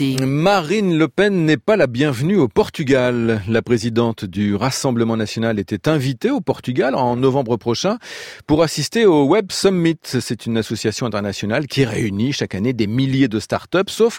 Marine 0.00 0.98
Le 0.98 1.06
Pen 1.06 1.46
n'est 1.46 1.56
pas 1.56 1.76
la 1.76 1.86
bienvenue 1.86 2.36
au 2.36 2.48
Portugal. 2.48 3.42
La 3.46 3.62
présidente 3.62 4.24
du 4.24 4.56
Rassemblement 4.56 5.16
national 5.16 5.60
était 5.60 5.88
invitée 5.88 6.32
au 6.32 6.40
Portugal 6.40 6.96
en 6.96 7.14
novembre 7.14 7.56
prochain 7.56 7.98
pour 8.48 8.64
assister 8.64 9.06
au 9.06 9.22
Web 9.26 9.52
Summit. 9.52 9.98
C'est 10.02 10.46
une 10.46 10.58
association 10.58 11.06
internationale 11.06 11.68
qui 11.68 11.84
réunit 11.84 12.32
chaque 12.32 12.56
année 12.56 12.72
des 12.72 12.88
milliers 12.88 13.28
de 13.28 13.38
startups, 13.38 13.78
sauf 13.86 14.18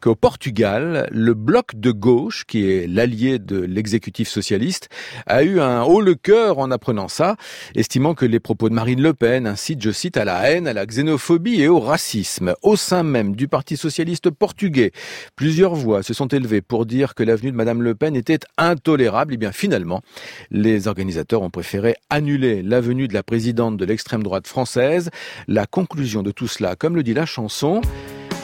qu'au 0.00 0.16
Portugal, 0.16 1.08
le 1.12 1.34
bloc 1.34 1.76
de 1.76 1.92
gauche, 1.92 2.42
qui 2.44 2.68
est 2.68 2.88
l'allié 2.88 3.38
de 3.38 3.60
l'exécutif 3.60 4.28
socialiste, 4.28 4.88
a 5.28 5.44
eu 5.44 5.60
un 5.60 5.84
haut 5.84 6.00
le 6.00 6.16
cœur 6.16 6.58
en 6.58 6.72
apprenant 6.72 7.06
ça, 7.06 7.36
estimant 7.76 8.14
que 8.14 8.26
les 8.26 8.40
propos 8.40 8.68
de 8.68 8.74
Marine 8.74 9.00
Le 9.00 9.14
Pen 9.14 9.46
incitent, 9.46 9.82
je 9.82 9.92
cite, 9.92 10.16
à 10.16 10.24
la 10.24 10.50
haine, 10.50 10.66
à 10.66 10.72
la 10.72 10.84
xénophobie 10.84 11.62
et 11.62 11.68
au 11.68 11.78
racisme. 11.78 12.54
Au 12.62 12.74
sein 12.74 13.04
même 13.04 13.36
du 13.36 13.46
Parti 13.46 13.76
socialiste 13.76 14.28
portugais, 14.30 14.90
Plusieurs 15.36 15.74
voix 15.74 16.02
se 16.02 16.14
sont 16.14 16.28
élevées 16.28 16.62
pour 16.62 16.86
dire 16.86 17.14
que 17.14 17.22
l'avenue 17.22 17.52
de 17.52 17.56
Madame 17.56 17.82
Le 17.82 17.94
Pen 17.94 18.16
était 18.16 18.40
intolérable. 18.58 19.32
Et 19.32 19.34
eh 19.34 19.38
bien 19.38 19.52
finalement, 19.52 20.02
les 20.50 20.88
organisateurs 20.88 21.42
ont 21.42 21.50
préféré 21.50 21.96
annuler 22.10 22.62
l'avenue 22.62 23.08
de 23.08 23.14
la 23.14 23.22
présidente 23.22 23.76
de 23.76 23.84
l'extrême 23.84 24.22
droite 24.22 24.46
française. 24.46 25.10
La 25.48 25.66
conclusion 25.66 26.22
de 26.22 26.30
tout 26.30 26.48
cela, 26.48 26.76
comme 26.76 26.96
le 26.96 27.02
dit 27.02 27.14
la 27.14 27.26
chanson, 27.26 27.80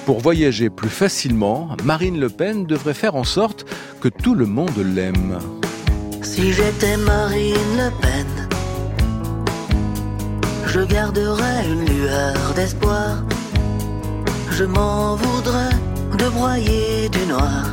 pour 0.07 0.21
voyager 0.21 0.71
plus 0.71 0.89
facilement, 0.89 1.77
Marine 1.85 2.19
Le 2.19 2.31
Pen 2.31 2.65
devrait 2.65 2.95
faire 2.95 3.15
en 3.15 3.25
sorte 3.25 3.67
que 4.01 4.09
tout 4.09 4.35
le 4.35 4.47
monde 4.47 4.79
l'aime. 4.79 5.39
Si 6.23 6.53
j'étais 6.53 6.97
Marine 6.97 7.55
Le 7.77 7.91
Pen, 8.01 8.49
je 10.67 10.81
garderais 10.81 11.67
une 11.67 11.85
lueur 11.85 12.55
d'espoir. 12.55 13.23
Je 14.51 14.65
m'en 14.65 15.15
voudrais 15.17 15.78
broyer 16.39 17.09
du 17.09 17.27
noir. 17.27 17.65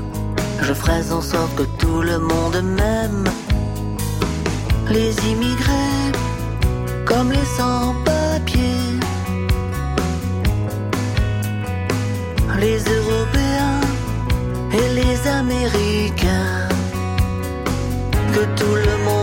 Je 0.62 0.74
ferai 0.74 1.00
en 1.12 1.22
sorte 1.22 1.54
que 1.56 1.68
tout 1.82 2.02
le 2.02 2.18
monde 2.32 2.60
m'aime. 2.78 3.26
Les 4.90 5.12
immigrés, 5.32 6.06
comme 7.06 7.30
les 7.38 7.48
sans-papiers. 7.58 8.94
Les 12.64 12.80
Européens 13.00 13.82
et 14.80 14.88
les 15.00 15.18
Américains. 15.42 16.68
Que 18.34 18.44
tout 18.60 18.76
le 18.88 18.96
monde 19.06 19.15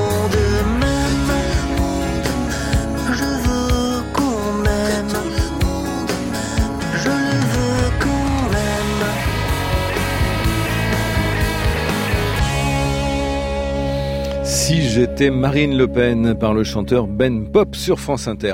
Si 14.54 14.82
j'étais 14.82 15.30
Marine 15.30 15.78
Le 15.78 15.88
Pen 15.88 16.34
par 16.34 16.52
le 16.52 16.62
chanteur 16.62 17.06
Ben 17.06 17.50
Pop 17.50 17.74
sur 17.74 17.98
France 17.98 18.28
Inter. 18.28 18.50